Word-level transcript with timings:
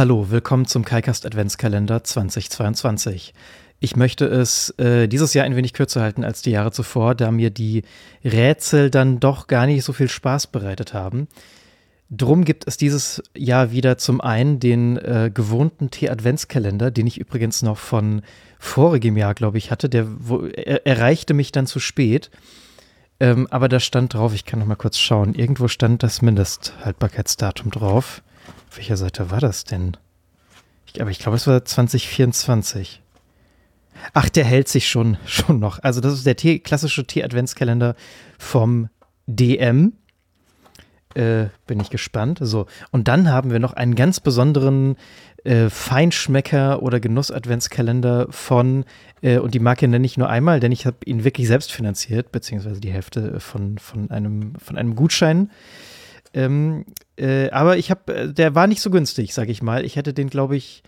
Hallo, 0.00 0.30
willkommen 0.30 0.64
zum 0.64 0.82
KaiCast 0.82 1.26
Adventskalender 1.26 2.02
2022. 2.02 3.34
Ich 3.80 3.96
möchte 3.96 4.24
es 4.24 4.70
äh, 4.78 5.08
dieses 5.08 5.34
Jahr 5.34 5.44
ein 5.44 5.56
wenig 5.56 5.74
kürzer 5.74 6.00
halten 6.00 6.24
als 6.24 6.40
die 6.40 6.52
Jahre 6.52 6.72
zuvor, 6.72 7.14
da 7.14 7.30
mir 7.30 7.50
die 7.50 7.82
Rätsel 8.24 8.88
dann 8.88 9.20
doch 9.20 9.46
gar 9.46 9.66
nicht 9.66 9.84
so 9.84 9.92
viel 9.92 10.08
Spaß 10.08 10.46
bereitet 10.46 10.94
haben. 10.94 11.28
Drum 12.08 12.46
gibt 12.46 12.66
es 12.66 12.78
dieses 12.78 13.22
Jahr 13.36 13.72
wieder 13.72 13.98
zum 13.98 14.22
einen 14.22 14.58
den 14.58 14.96
äh, 14.96 15.30
gewohnten 15.34 15.90
Tee-Adventskalender, 15.90 16.90
den 16.90 17.06
ich 17.06 17.20
übrigens 17.20 17.60
noch 17.60 17.76
von 17.76 18.22
vorigem 18.58 19.18
Jahr, 19.18 19.34
glaube 19.34 19.58
ich, 19.58 19.70
hatte. 19.70 19.90
Der 19.90 20.06
wo, 20.08 20.46
er, 20.46 20.86
erreichte 20.86 21.34
mich 21.34 21.52
dann 21.52 21.66
zu 21.66 21.78
spät. 21.78 22.30
Ähm, 23.20 23.46
aber 23.50 23.68
da 23.68 23.78
stand 23.78 24.14
drauf, 24.14 24.32
ich 24.32 24.46
kann 24.46 24.60
noch 24.60 24.66
mal 24.66 24.76
kurz 24.76 24.96
schauen, 24.96 25.34
irgendwo 25.34 25.68
stand 25.68 26.02
das 26.02 26.22
Mindesthaltbarkeitsdatum 26.22 27.70
drauf. 27.70 28.22
Auf 28.70 28.76
welcher 28.76 28.96
Seite 28.96 29.30
war 29.30 29.40
das 29.40 29.64
denn? 29.64 29.96
Ich, 30.86 31.00
aber 31.00 31.10
ich 31.10 31.18
glaube, 31.18 31.36
es 31.36 31.46
war 31.46 31.64
2024. 31.64 33.02
Ach, 34.12 34.28
der 34.28 34.44
hält 34.44 34.68
sich 34.68 34.88
schon, 34.88 35.16
schon 35.26 35.58
noch. 35.58 35.82
Also, 35.82 36.00
das 36.00 36.14
ist 36.14 36.26
der 36.26 36.36
Tee, 36.36 36.58
klassische 36.58 37.06
Tee-Adventskalender 37.06 37.94
vom 38.38 38.88
DM. 39.26 39.92
Äh, 41.14 41.46
bin 41.66 41.80
ich 41.80 41.90
gespannt. 41.90 42.38
So, 42.40 42.66
und 42.92 43.08
dann 43.08 43.28
haben 43.28 43.50
wir 43.50 43.58
noch 43.58 43.72
einen 43.72 43.96
ganz 43.96 44.20
besonderen 44.20 44.96
äh, 45.42 45.68
Feinschmecker 45.68 46.82
oder 46.82 47.00
Genuss-Adventskalender 47.00 48.28
von, 48.30 48.84
äh, 49.20 49.38
und 49.38 49.54
die 49.54 49.58
Marke 49.58 49.88
nenne 49.88 50.06
ich 50.06 50.16
nur 50.18 50.28
einmal, 50.28 50.60
denn 50.60 50.70
ich 50.70 50.86
habe 50.86 50.98
ihn 51.04 51.24
wirklich 51.24 51.48
selbst 51.48 51.72
finanziert, 51.72 52.30
beziehungsweise 52.30 52.80
die 52.80 52.92
Hälfte 52.92 53.40
von, 53.40 53.78
von, 53.78 54.10
einem, 54.10 54.54
von 54.56 54.78
einem 54.78 54.94
Gutschein. 54.94 55.50
Ähm, 56.32 56.84
äh, 57.16 57.50
aber 57.50 57.76
ich 57.76 57.90
habe, 57.90 58.14
äh, 58.14 58.32
der 58.32 58.54
war 58.54 58.66
nicht 58.66 58.80
so 58.80 58.90
günstig, 58.90 59.34
sag 59.34 59.48
ich 59.48 59.62
mal. 59.62 59.84
Ich 59.84 59.96
hätte 59.96 60.12
den, 60.12 60.30
glaube 60.30 60.56
ich, 60.56 60.82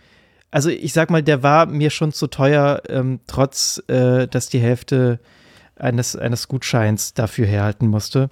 also 0.51 0.69
ich 0.69 0.93
sag 0.93 1.09
mal, 1.09 1.23
der 1.23 1.43
war 1.43 1.65
mir 1.65 1.89
schon 1.89 2.11
zu 2.13 2.27
teuer, 2.27 2.81
ähm, 2.87 3.19
trotz, 3.27 3.81
äh, 3.87 4.27
dass 4.27 4.47
die 4.47 4.59
Hälfte 4.59 5.19
eines, 5.75 6.15
eines 6.15 6.47
Gutscheins 6.47 7.13
dafür 7.13 7.45
herhalten 7.45 7.87
musste. 7.87 8.29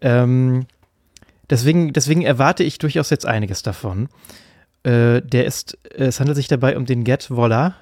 Ähm, 0.00 0.66
deswegen, 1.50 1.92
deswegen 1.92 2.22
erwarte 2.22 2.62
ich 2.62 2.78
durchaus 2.78 3.10
jetzt 3.10 3.26
einiges 3.26 3.62
davon. 3.62 4.08
Äh, 4.82 5.22
der 5.22 5.46
ist, 5.46 5.78
es 5.96 6.20
handelt 6.20 6.36
sich 6.36 6.48
dabei 6.48 6.76
um 6.76 6.84
den 6.84 7.04
Get 7.04 7.30
Voila 7.30 7.74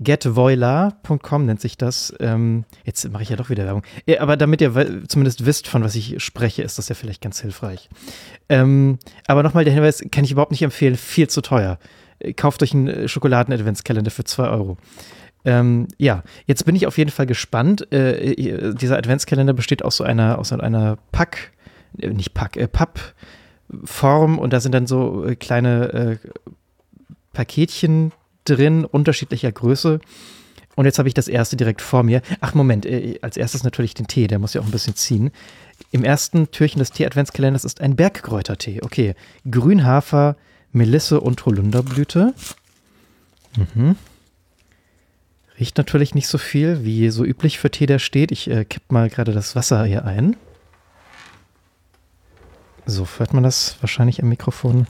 getvoila.com 0.00 1.46
nennt 1.46 1.60
sich 1.60 1.76
das. 1.78 2.14
Ähm, 2.20 2.64
jetzt 2.84 3.08
mache 3.10 3.22
ich 3.22 3.30
ja 3.30 3.36
doch 3.36 3.50
wieder 3.50 3.64
Werbung. 3.64 3.82
Ja, 4.06 4.20
aber 4.20 4.36
damit 4.36 4.60
ihr 4.60 4.72
zumindest 5.08 5.46
wisst, 5.46 5.68
von 5.68 5.82
was 5.82 5.94
ich 5.94 6.22
spreche, 6.22 6.62
ist 6.62 6.78
das 6.78 6.88
ja 6.88 6.94
vielleicht 6.94 7.22
ganz 7.22 7.40
hilfreich. 7.40 7.88
Ähm, 8.48 8.98
aber 9.26 9.42
nochmal 9.42 9.64
der 9.64 9.72
Hinweis, 9.72 10.04
kann 10.10 10.24
ich 10.24 10.32
überhaupt 10.32 10.50
nicht 10.50 10.62
empfehlen, 10.62 10.96
viel 10.96 11.28
zu 11.28 11.40
teuer. 11.40 11.78
Kauft 12.36 12.62
euch 12.62 12.72
einen 12.72 13.08
Schokoladen-Adventskalender 13.08 14.10
für 14.10 14.24
2 14.24 14.48
Euro. 14.48 14.76
Ähm, 15.44 15.86
ja, 15.96 16.24
jetzt 16.46 16.64
bin 16.64 16.74
ich 16.74 16.86
auf 16.86 16.98
jeden 16.98 17.10
Fall 17.10 17.26
gespannt. 17.26 17.90
Äh, 17.92 18.74
dieser 18.74 18.98
Adventskalender 18.98 19.52
besteht 19.52 19.84
aus 19.84 19.96
so 19.96 20.04
einer, 20.04 20.38
aus 20.38 20.52
einer 20.52 20.98
Pack, 21.12 21.52
äh, 21.98 22.08
nicht 22.08 22.34
Pack, 22.34 22.56
äh, 22.56 22.68
Pappform 22.68 24.38
und 24.38 24.52
da 24.52 24.60
sind 24.60 24.72
dann 24.72 24.86
so 24.86 25.24
äh, 25.24 25.36
kleine 25.36 25.92
äh, 25.92 26.16
Paketchen 27.32 28.12
drin, 28.48 28.84
unterschiedlicher 28.84 29.52
Größe. 29.52 30.00
Und 30.76 30.84
jetzt 30.84 30.98
habe 30.98 31.08
ich 31.08 31.14
das 31.14 31.28
erste 31.28 31.56
direkt 31.56 31.80
vor 31.80 32.02
mir. 32.02 32.20
Ach, 32.40 32.54
Moment, 32.54 32.84
äh, 32.84 33.18
als 33.22 33.36
erstes 33.36 33.64
natürlich 33.64 33.94
den 33.94 34.06
Tee, 34.06 34.26
der 34.26 34.38
muss 34.38 34.54
ja 34.54 34.60
auch 34.60 34.66
ein 34.66 34.70
bisschen 34.70 34.94
ziehen. 34.94 35.30
Im 35.90 36.04
ersten 36.04 36.50
Türchen 36.50 36.78
des 36.78 36.90
Tee-Adventskalenders 36.92 37.64
ist 37.64 37.80
ein 37.80 37.96
Bergkräutertee. 37.96 38.80
Okay, 38.82 39.14
Grünhafer, 39.50 40.36
Melisse 40.72 41.20
und 41.20 41.44
Holunderblüte. 41.46 42.34
Mhm. 43.56 43.96
Riecht 45.58 45.78
natürlich 45.78 46.14
nicht 46.14 46.28
so 46.28 46.36
viel, 46.36 46.84
wie 46.84 47.08
so 47.08 47.24
üblich 47.24 47.58
für 47.58 47.70
Tee, 47.70 47.86
der 47.86 47.98
steht. 47.98 48.30
Ich 48.30 48.50
äh, 48.50 48.66
kipp 48.66 48.92
mal 48.92 49.08
gerade 49.08 49.32
das 49.32 49.56
Wasser 49.56 49.84
hier 49.84 50.04
ein. 50.04 50.36
So, 52.84 53.08
hört 53.16 53.32
man 53.32 53.42
das 53.42 53.76
wahrscheinlich 53.80 54.18
im 54.18 54.28
Mikrofon? 54.28 54.86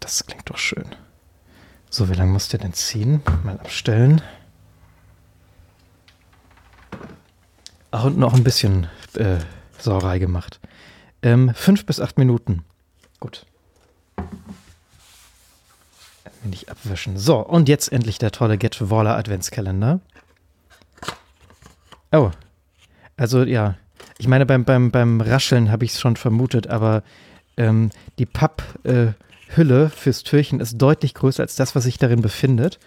Das 0.00 0.26
klingt 0.26 0.48
doch 0.48 0.51
schön. 0.62 0.86
So, 1.90 2.08
wie 2.08 2.14
lange 2.14 2.32
muss 2.32 2.48
der 2.48 2.60
denn 2.60 2.72
ziehen? 2.72 3.22
Mal 3.44 3.58
abstellen. 3.58 4.22
Ach, 7.90 8.04
und 8.04 8.16
noch 8.16 8.32
ein 8.32 8.44
bisschen 8.44 8.86
äh, 9.14 9.38
Sauerei 9.78 10.18
gemacht. 10.18 10.60
Ähm, 11.22 11.52
fünf 11.54 11.84
bis 11.84 12.00
acht 12.00 12.16
Minuten. 12.16 12.64
Gut. 13.20 13.44
Nicht 16.44 16.70
abwischen. 16.70 17.18
So, 17.18 17.38
und 17.38 17.68
jetzt 17.68 17.92
endlich 17.92 18.18
der 18.18 18.32
tolle 18.32 18.56
Get 18.56 18.90
Waller 18.90 19.16
Adventskalender. 19.16 20.00
Oh. 22.10 22.30
Also, 23.16 23.42
ja. 23.42 23.76
Ich 24.18 24.28
meine, 24.28 24.46
beim, 24.46 24.64
beim, 24.64 24.90
beim 24.90 25.20
Rascheln 25.20 25.70
habe 25.70 25.84
ich 25.84 25.92
es 25.92 26.00
schon 26.00 26.16
vermutet, 26.16 26.68
aber 26.68 27.02
ähm, 27.56 27.90
die 28.18 28.26
Papp. 28.26 28.62
Äh, 28.84 29.12
Hülle 29.56 29.90
fürs 29.90 30.22
Türchen 30.22 30.60
ist 30.60 30.78
deutlich 30.78 31.14
größer 31.14 31.42
als 31.42 31.56
das, 31.56 31.74
was 31.74 31.84
sich 31.84 31.98
darin 31.98 32.22
befindet. 32.22 32.78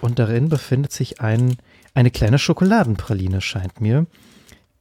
Und 0.00 0.18
darin 0.18 0.48
befindet 0.48 0.92
sich 0.92 1.20
ein, 1.20 1.56
eine 1.94 2.10
kleine 2.10 2.38
Schokoladenpraline, 2.38 3.40
scheint 3.40 3.80
mir. 3.80 4.06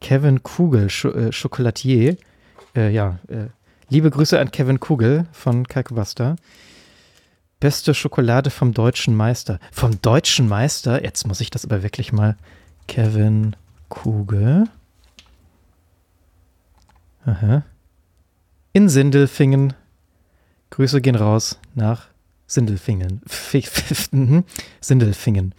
Kevin 0.02 0.44
Kugel, 0.44 0.90
Sch 0.90 1.06
äh, 1.06 1.32
Chocolatier. 1.32 2.18
Äh, 2.76 2.92
ja, 2.92 3.20
äh, 3.28 3.48
liebe 3.90 4.10
Grüße 4.10 4.40
an 4.40 4.52
Kevin 4.52 4.80
Kugel 4.80 5.28
von 5.32 5.68
Kalkbuster. 5.68 6.36
Beste 7.60 7.94
Schokolade 7.94 8.50
vom 8.50 8.74
deutschen 8.74 9.16
Meister. 9.16 9.60
Vom 9.72 10.02
deutschen 10.02 10.50
Meister? 10.50 11.04
Jetzt 11.04 11.26
muss 11.26 11.40
ich 11.40 11.50
das 11.50 11.64
aber 11.64 11.84
wirklich 11.84 12.12
mal. 12.12 12.36
Kevin 12.88 13.56
Kugel. 13.88 14.66
Aha. 17.26 17.64
In 18.74 18.90
Sindelfingen 18.90 19.74
Grüße 20.74 21.02
gehen 21.02 21.16
raus 21.16 21.60
nach 21.76 22.08
Sindelfingen. 22.48 23.22
Mhm. 24.12 24.44
Sindelfingen. 24.82 25.54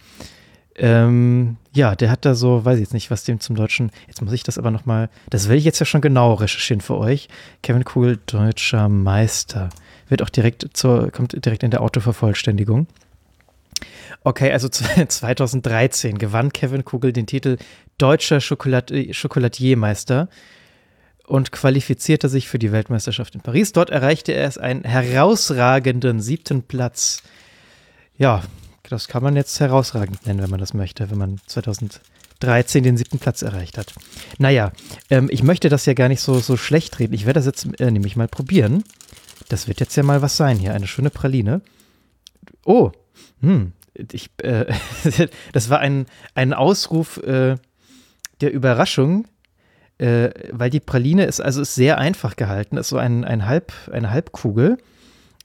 Ähm, 0.75 1.55
ja, 1.73 1.95
der 1.95 2.11
hat 2.11 2.25
da 2.25 2.35
so, 2.35 2.65
weiß 2.65 2.75
ich 2.75 2.81
jetzt 2.81 2.93
nicht, 2.93 3.09
was 3.11 3.23
dem 3.23 3.39
zum 3.39 3.55
Deutschen. 3.55 3.91
Jetzt 4.07 4.21
muss 4.21 4.33
ich 4.33 4.43
das 4.43 4.57
aber 4.57 4.71
nochmal. 4.71 5.09
Das 5.29 5.47
will 5.47 5.55
ich 5.55 5.63
jetzt 5.63 5.79
ja 5.79 5.85
schon 5.85 6.01
genau 6.01 6.33
recherchieren 6.33 6.81
für 6.81 6.97
euch. 6.97 7.29
Kevin 7.63 7.85
Kugel, 7.85 8.19
deutscher 8.25 8.89
Meister. 8.89 9.69
Wird 10.09 10.21
auch 10.21 10.29
direkt 10.29 10.67
zur, 10.73 11.11
kommt 11.11 11.45
direkt 11.45 11.63
in 11.63 11.71
der 11.71 11.81
Autovervollständigung. 11.81 12.87
Okay, 14.25 14.51
also 14.51 14.67
2013 15.07 16.17
gewann 16.17 16.51
Kevin 16.51 16.83
Kugel 16.83 17.13
den 17.13 17.25
Titel 17.25 17.55
Deutscher 17.97 18.41
Schokolad 18.41 18.91
Schokoladiermeister 19.11 20.27
und 21.27 21.51
qualifizierte 21.51 22.29
sich 22.29 22.47
für 22.47 22.59
die 22.59 22.71
Weltmeisterschaft 22.71 23.35
in 23.35 23.41
Paris. 23.41 23.71
Dort 23.71 23.89
erreichte 23.89 24.31
er 24.31 24.47
es 24.47 24.57
einen 24.57 24.83
herausragenden 24.83 26.21
siebten 26.21 26.63
Platz. 26.63 27.23
Ja, 28.17 28.43
das 28.89 29.07
kann 29.07 29.23
man 29.23 29.35
jetzt 29.35 29.59
herausragend 29.59 30.25
nennen, 30.25 30.41
wenn 30.41 30.49
man 30.49 30.59
das 30.59 30.73
möchte, 30.73 31.09
wenn 31.09 31.17
man 31.17 31.41
2013 31.47 32.83
den 32.83 32.97
siebten 32.97 33.19
Platz 33.19 33.41
erreicht 33.41 33.77
hat. 33.77 33.93
Naja, 34.37 34.71
ähm, 35.09 35.27
ich 35.31 35.41
möchte 35.41 35.69
das 35.69 35.85
ja 35.85 35.93
gar 35.93 36.07
nicht 36.07 36.21
so, 36.21 36.39
so 36.39 36.57
schlecht 36.57 36.99
reden. 36.99 37.13
Ich 37.13 37.25
werde 37.25 37.39
das 37.39 37.45
jetzt 37.45 37.79
äh, 37.79 37.89
nämlich 37.89 38.15
mal 38.15 38.27
probieren. 38.27 38.83
Das 39.49 39.67
wird 39.67 39.79
jetzt 39.79 39.95
ja 39.95 40.03
mal 40.03 40.21
was 40.21 40.37
sein 40.37 40.57
hier. 40.57 40.73
Eine 40.73 40.87
schöne 40.87 41.09
Praline. 41.09 41.61
Oh, 42.63 42.91
hm, 43.41 43.73
ich, 44.11 44.29
äh, 44.37 44.65
das 45.53 45.69
war 45.69 45.79
ein, 45.79 46.05
ein 46.35 46.53
Ausruf 46.53 47.17
äh, 47.17 47.55
der 48.41 48.53
Überraschung 48.53 49.27
äh, 49.97 50.29
weil 50.51 50.69
die 50.69 50.79
Praline 50.79 51.25
ist, 51.25 51.41
also 51.41 51.61
ist 51.61 51.75
sehr 51.75 51.97
einfach 51.97 52.35
gehalten, 52.35 52.77
ist 52.77 52.89
so 52.89 52.97
ein, 52.97 53.23
ein 53.23 53.45
Halb, 53.45 53.73
eine 53.91 54.11
Halbkugel 54.11 54.77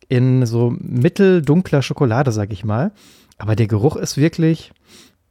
in 0.09 0.45
so 0.45 0.75
mitteldunkler 0.79 1.83
Schokolade, 1.83 2.33
sag 2.33 2.53
ich 2.53 2.65
mal. 2.65 2.93
Aber 3.39 3.57
der 3.57 3.69
Geruch 3.69 3.97
ist 3.97 4.17
wirklich 4.17 4.73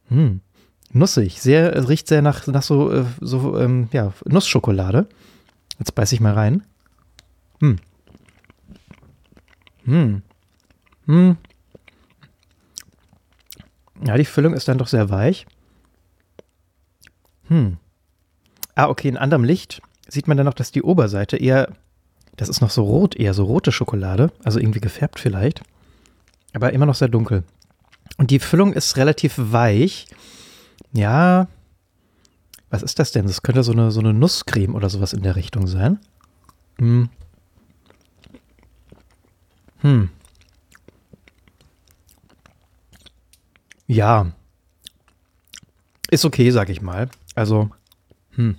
hm, 0.08 0.40
nussig. 0.92 1.40
Sehr, 1.40 1.88
riecht 1.88 2.08
sehr 2.08 2.22
nach, 2.22 2.46
nach 2.46 2.62
so, 2.62 2.90
äh, 2.90 3.04
so 3.20 3.58
ähm, 3.58 3.88
ja, 3.92 4.12
Nussschokolade. 4.24 5.06
Jetzt 5.78 5.94
beiß 5.94 6.12
ich 6.12 6.20
mal 6.20 6.34
rein. 6.34 6.62
Hm. 7.60 7.76
Hm. 9.84 10.22
Hm. 11.06 11.36
Ja, 14.04 14.16
die 14.16 14.24
Füllung 14.24 14.54
ist 14.54 14.66
dann 14.66 14.78
doch 14.78 14.88
sehr 14.88 15.10
weich. 15.10 15.46
Hm. 17.48 17.76
Ah, 18.80 18.88
okay, 18.88 19.08
in 19.08 19.18
anderem 19.18 19.44
Licht 19.44 19.82
sieht 20.08 20.26
man 20.26 20.38
dann 20.38 20.46
noch, 20.46 20.54
dass 20.54 20.72
die 20.72 20.82
Oberseite 20.82 21.36
eher, 21.36 21.68
das 22.36 22.48
ist 22.48 22.62
noch 22.62 22.70
so 22.70 22.82
rot, 22.82 23.14
eher 23.14 23.34
so 23.34 23.44
rote 23.44 23.72
Schokolade, 23.72 24.32
also 24.42 24.58
irgendwie 24.58 24.80
gefärbt 24.80 25.20
vielleicht, 25.20 25.60
aber 26.54 26.72
immer 26.72 26.86
noch 26.86 26.94
sehr 26.94 27.08
dunkel. 27.08 27.44
Und 28.16 28.30
die 28.30 28.38
Füllung 28.38 28.72
ist 28.72 28.96
relativ 28.96 29.34
weich. 29.36 30.06
Ja, 30.94 31.46
was 32.70 32.82
ist 32.82 32.98
das 32.98 33.12
denn? 33.12 33.26
Das 33.26 33.42
könnte 33.42 33.62
so 33.62 33.72
eine, 33.72 33.90
so 33.90 34.00
eine 34.00 34.14
Nusscreme 34.14 34.74
oder 34.74 34.88
sowas 34.88 35.12
in 35.12 35.22
der 35.22 35.36
Richtung 35.36 35.66
sein. 35.66 35.98
Hm. 36.78 37.10
Hm. 39.80 40.08
Ja. 43.86 44.32
Ist 46.10 46.24
okay, 46.24 46.50
sag 46.50 46.70
ich 46.70 46.80
mal. 46.80 47.10
Also, 47.34 47.68
hm. 48.36 48.56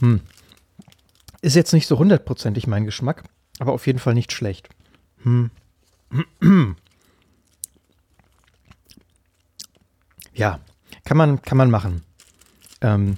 Hm. 0.00 0.20
Ist 1.42 1.56
jetzt 1.56 1.72
nicht 1.72 1.86
so 1.86 1.98
hundertprozentig 1.98 2.66
mein 2.66 2.84
Geschmack, 2.84 3.24
aber 3.58 3.72
auf 3.72 3.86
jeden 3.86 3.98
Fall 3.98 4.14
nicht 4.14 4.32
schlecht. 4.32 4.68
Hm. 5.22 5.50
Ja, 10.34 10.60
kann 11.04 11.16
man, 11.16 11.42
kann 11.42 11.58
man 11.58 11.70
machen. 11.70 12.02
Ähm, 12.80 13.16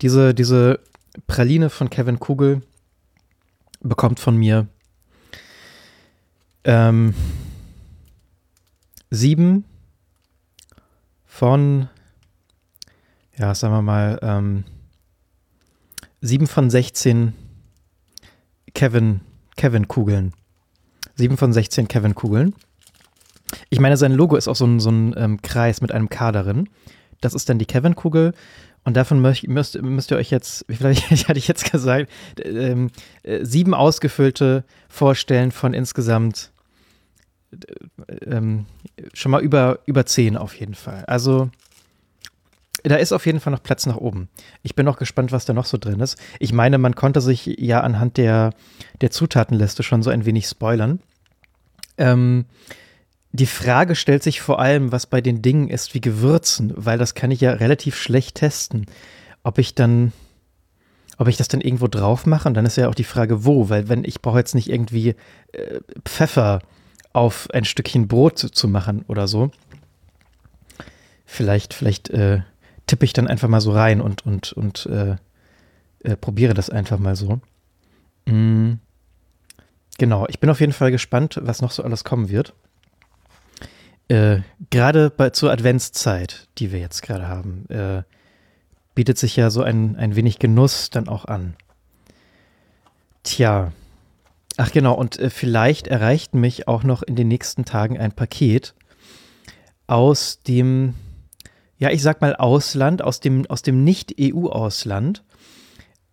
diese, 0.00 0.34
diese 0.34 0.80
Praline 1.26 1.70
von 1.70 1.90
Kevin 1.90 2.18
Kugel 2.18 2.62
bekommt 3.80 4.18
von 4.18 4.36
mir 4.36 4.66
ähm, 6.64 7.14
sieben 9.10 9.64
von, 11.26 11.88
ja, 13.36 13.54
sagen 13.54 13.74
wir 13.74 13.82
mal, 13.82 14.18
ähm, 14.22 14.64
sieben 16.22 16.46
von 16.46 16.70
16 16.70 17.34
Kevin, 18.74 19.20
Kevin 19.56 19.88
Kugeln. 19.88 20.32
Sieben 21.14 21.36
von 21.36 21.52
16 21.52 21.88
Kevin 21.88 22.14
Kugeln. 22.14 22.54
Ich 23.68 23.80
meine, 23.80 23.98
sein 23.98 24.12
Logo 24.12 24.36
ist 24.36 24.48
auch 24.48 24.56
so 24.56 24.64
ein, 24.64 24.80
so 24.80 24.90
ein 24.90 25.14
ähm, 25.18 25.42
Kreis 25.42 25.82
mit 25.82 25.92
einem 25.92 26.08
K 26.08 26.32
darin. 26.32 26.70
Das 27.20 27.34
ist 27.34 27.48
dann 27.48 27.58
die 27.58 27.66
Kevin-Kugel. 27.66 28.32
Und 28.84 28.96
davon 28.96 29.20
müsst, 29.20 29.46
müsst, 29.46 29.80
müsst, 29.80 30.10
ihr 30.10 30.16
euch 30.16 30.30
jetzt, 30.30 30.64
vielleicht 30.70 31.28
hatte 31.28 31.38
ich 31.38 31.48
jetzt 31.48 31.70
gesagt, 31.70 32.10
ähm, 32.42 32.90
äh, 33.24 33.44
sieben 33.44 33.74
ausgefüllte 33.74 34.64
vorstellen 34.88 35.50
von 35.50 35.74
insgesamt 35.74 36.50
äh, 37.52 38.14
ähm, 38.24 38.66
schon 39.12 39.32
mal 39.32 39.42
über, 39.42 39.80
über 39.86 40.06
zehn 40.06 40.36
auf 40.36 40.54
jeden 40.54 40.74
Fall. 40.74 41.04
Also 41.06 41.50
da 42.82 42.96
ist 42.96 43.12
auf 43.12 43.26
jeden 43.26 43.40
Fall 43.40 43.52
noch 43.52 43.62
Platz 43.62 43.86
nach 43.86 43.96
oben. 43.96 44.28
Ich 44.62 44.74
bin 44.74 44.88
auch 44.88 44.96
gespannt, 44.96 45.32
was 45.32 45.44
da 45.44 45.52
noch 45.52 45.66
so 45.66 45.78
drin 45.78 46.00
ist. 46.00 46.18
Ich 46.40 46.52
meine, 46.52 46.78
man 46.78 46.94
konnte 46.94 47.20
sich 47.20 47.46
ja 47.58 47.80
anhand 47.80 48.16
der, 48.16 48.52
der 49.00 49.10
Zutatenliste 49.10 49.82
schon 49.82 50.02
so 50.02 50.10
ein 50.10 50.24
wenig 50.24 50.46
spoilern. 50.46 51.00
Ähm, 51.98 52.46
die 53.32 53.46
Frage 53.46 53.94
stellt 53.94 54.22
sich 54.22 54.40
vor 54.40 54.58
allem, 54.60 54.92
was 54.92 55.06
bei 55.06 55.20
den 55.20 55.40
Dingen 55.40 55.68
ist 55.68 55.94
wie 55.94 56.00
Gewürzen, 56.00 56.72
weil 56.76 56.98
das 56.98 57.14
kann 57.14 57.30
ich 57.30 57.40
ja 57.40 57.52
relativ 57.52 57.96
schlecht 57.96 58.36
testen. 58.36 58.86
Ob 59.42 59.58
ich 59.58 59.74
dann, 59.74 60.12
ob 61.16 61.28
ich 61.28 61.38
das 61.38 61.48
dann 61.48 61.62
irgendwo 61.62 61.88
drauf 61.88 62.26
mache 62.26 62.48
und 62.48 62.54
dann 62.54 62.66
ist 62.66 62.76
ja 62.76 62.88
auch 62.88 62.94
die 62.94 63.04
Frage, 63.04 63.44
wo, 63.44 63.70
weil 63.70 63.88
wenn 63.88 64.04
ich 64.04 64.20
brauche 64.20 64.38
jetzt 64.38 64.54
nicht 64.54 64.68
irgendwie 64.68 65.14
äh, 65.52 65.80
Pfeffer 66.04 66.60
auf 67.14 67.48
ein 67.52 67.64
Stückchen 67.64 68.08
Brot 68.08 68.38
zu, 68.38 68.50
zu, 68.50 68.68
machen 68.68 69.04
oder 69.08 69.28
so. 69.28 69.50
Vielleicht, 71.24 71.74
vielleicht 71.74 72.10
äh, 72.10 72.42
tippe 72.92 73.06
ich 73.06 73.14
dann 73.14 73.26
einfach 73.26 73.48
mal 73.48 73.62
so 73.62 73.72
rein 73.72 74.02
und, 74.02 74.26
und, 74.26 74.52
und 74.52 74.84
äh, 74.84 75.16
äh 76.04 76.14
probiere 76.14 76.52
das 76.52 76.68
einfach 76.68 76.98
mal 76.98 77.16
so. 77.16 77.40
Mm. 78.26 78.74
Genau, 79.96 80.26
ich 80.28 80.40
bin 80.40 80.50
auf 80.50 80.60
jeden 80.60 80.74
Fall 80.74 80.90
gespannt, 80.90 81.40
was 81.42 81.62
noch 81.62 81.70
so 81.70 81.82
alles 81.84 82.04
kommen 82.04 82.28
wird. 82.28 82.52
Äh, 84.08 84.40
gerade 84.68 85.10
zur 85.32 85.50
Adventszeit, 85.50 86.48
die 86.58 86.70
wir 86.70 86.80
jetzt 86.80 87.00
gerade 87.00 87.28
haben, 87.28 87.64
äh, 87.70 88.02
bietet 88.94 89.16
sich 89.16 89.36
ja 89.36 89.48
so 89.48 89.62
ein, 89.62 89.96
ein 89.96 90.14
wenig 90.14 90.38
Genuss 90.38 90.90
dann 90.90 91.08
auch 91.08 91.24
an. 91.24 91.56
Tja. 93.22 93.72
Ach 94.58 94.70
genau, 94.70 94.92
und 94.92 95.18
äh, 95.18 95.30
vielleicht 95.30 95.86
erreicht 95.86 96.34
mich 96.34 96.68
auch 96.68 96.82
noch 96.82 97.02
in 97.02 97.16
den 97.16 97.28
nächsten 97.28 97.64
Tagen 97.64 97.98
ein 97.98 98.12
Paket 98.12 98.74
aus 99.86 100.40
dem, 100.42 100.92
ja, 101.82 101.90
ich 101.90 102.00
sag 102.00 102.20
mal 102.20 102.36
Ausland, 102.36 103.02
aus 103.02 103.18
dem, 103.18 103.44
aus 103.46 103.62
dem 103.62 103.82
Nicht-EU-Ausland, 103.82 105.24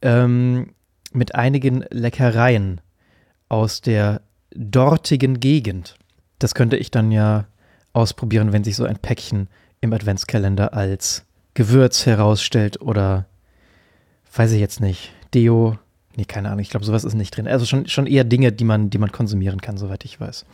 ähm, 0.01 0.73
mit 1.13 1.35
einigen 1.35 1.85
Leckereien 1.91 2.81
aus 3.49 3.79
der 3.79 4.21
dortigen 4.55 5.39
Gegend. 5.39 5.93
Das 6.39 6.55
könnte 6.55 6.75
ich 6.75 6.89
dann 6.89 7.11
ja 7.11 7.45
ausprobieren, 7.93 8.51
wenn 8.51 8.63
sich 8.63 8.75
so 8.75 8.85
ein 8.85 8.97
Päckchen 8.97 9.47
im 9.79 9.93
Adventskalender 9.93 10.73
als 10.73 11.23
Gewürz 11.53 12.07
herausstellt 12.07 12.81
oder 12.81 13.27
weiß 14.33 14.53
ich 14.53 14.59
jetzt 14.59 14.81
nicht, 14.81 15.11
Deo. 15.35 15.77
Nee, 16.15 16.25
keine 16.25 16.47
Ahnung, 16.47 16.61
ich 16.61 16.71
glaube, 16.71 16.85
sowas 16.87 17.03
ist 17.03 17.13
nicht 17.13 17.37
drin. 17.37 17.47
Also 17.47 17.67
schon, 17.67 17.87
schon 17.87 18.07
eher 18.07 18.23
Dinge, 18.23 18.51
die 18.51 18.63
man, 18.63 18.89
die 18.89 18.97
man 18.97 19.11
konsumieren 19.11 19.61
kann, 19.61 19.77
soweit 19.77 20.03
ich 20.03 20.19
weiß. 20.19 20.47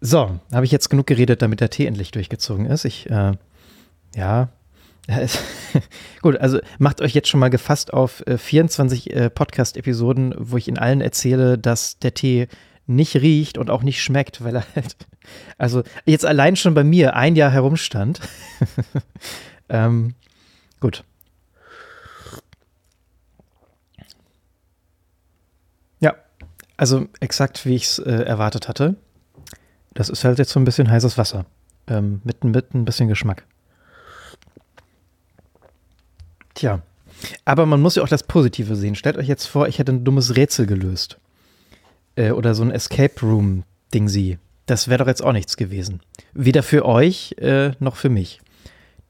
So, 0.00 0.40
habe 0.50 0.64
ich 0.64 0.72
jetzt 0.72 0.88
genug 0.88 1.06
geredet, 1.06 1.42
damit 1.42 1.60
der 1.60 1.68
Tee 1.68 1.84
endlich 1.84 2.10
durchgezogen 2.10 2.64
ist. 2.64 2.86
Ich, 2.86 3.10
äh, 3.10 3.32
ja, 4.14 4.48
Gut, 6.22 6.36
also 6.38 6.60
macht 6.78 7.00
euch 7.00 7.14
jetzt 7.14 7.28
schon 7.28 7.40
mal 7.40 7.50
gefasst 7.50 7.92
auf 7.92 8.24
äh, 8.26 8.38
24 8.38 9.14
äh, 9.14 9.30
Podcast-Episoden, 9.30 10.34
wo 10.38 10.56
ich 10.56 10.68
in 10.68 10.78
allen 10.78 11.00
erzähle, 11.00 11.58
dass 11.58 11.98
der 11.98 12.14
Tee 12.14 12.48
nicht 12.86 13.16
riecht 13.16 13.58
und 13.58 13.70
auch 13.70 13.82
nicht 13.82 14.02
schmeckt, 14.02 14.44
weil 14.44 14.56
er 14.56 14.64
halt, 14.74 14.96
also 15.58 15.82
jetzt 16.04 16.24
allein 16.24 16.56
schon 16.56 16.74
bei 16.74 16.84
mir 16.84 17.16
ein 17.16 17.36
Jahr 17.36 17.50
herumstand. 17.50 18.20
ähm, 19.68 20.14
gut. 20.80 21.04
Ja, 26.00 26.14
also 26.76 27.06
exakt 27.20 27.66
wie 27.66 27.74
ich 27.74 27.84
es 27.84 27.98
äh, 27.98 28.10
erwartet 28.10 28.68
hatte. 28.68 28.96
Das 29.94 30.08
ist 30.08 30.24
halt 30.24 30.38
jetzt 30.38 30.50
so 30.50 30.60
ein 30.60 30.64
bisschen 30.64 30.90
heißes 30.90 31.18
Wasser. 31.18 31.44
Ähm, 31.88 32.20
mit, 32.24 32.44
mit 32.44 32.74
ein 32.74 32.84
bisschen 32.84 33.08
Geschmack. 33.08 33.44
Tja. 36.54 36.82
Aber 37.44 37.66
man 37.66 37.80
muss 37.80 37.96
ja 37.96 38.02
auch 38.02 38.08
das 38.08 38.24
Positive 38.24 38.76
sehen. 38.76 38.94
Stellt 38.94 39.16
euch 39.16 39.28
jetzt 39.28 39.46
vor, 39.46 39.68
ich 39.68 39.78
hätte 39.78 39.92
ein 39.92 40.04
dummes 40.04 40.36
Rätsel 40.36 40.66
gelöst 40.66 41.18
äh, 42.16 42.30
oder 42.30 42.54
so 42.54 42.62
ein 42.62 42.70
Escape 42.70 43.20
Room 43.22 43.64
Ding 43.94 44.08
sie. 44.08 44.38
Das 44.66 44.88
wäre 44.88 44.98
doch 44.98 45.08
jetzt 45.08 45.22
auch 45.22 45.32
nichts 45.32 45.56
gewesen. 45.56 46.00
Weder 46.32 46.62
für 46.62 46.84
euch 46.84 47.34
äh, 47.38 47.72
noch 47.78 47.96
für 47.96 48.08
mich. 48.08 48.40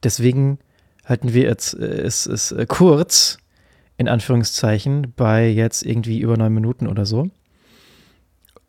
Deswegen 0.03 0.59
halten 1.05 1.33
wir 1.33 1.43
jetzt 1.43 1.73
äh, 1.75 2.01
es, 2.01 2.25
es 2.25 2.51
äh, 2.51 2.65
kurz, 2.67 3.37
in 3.97 4.07
Anführungszeichen, 4.07 5.13
bei 5.15 5.47
jetzt 5.47 5.83
irgendwie 5.83 6.19
über 6.19 6.37
neun 6.37 6.53
Minuten 6.53 6.87
oder 6.87 7.05
so. 7.05 7.29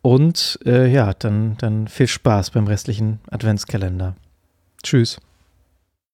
Und 0.01 0.59
äh, 0.65 0.87
ja, 0.87 1.13
dann, 1.13 1.57
dann 1.57 1.87
viel 1.87 2.07
Spaß 2.07 2.51
beim 2.51 2.67
restlichen 2.67 3.19
Adventskalender. 3.31 4.15
Tschüss. 4.83 5.19